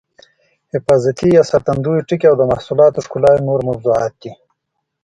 [0.73, 4.31] حفاظتي یا ساتندویه ټکي او د محصولاتو ښکلا یې نور موضوعات دي.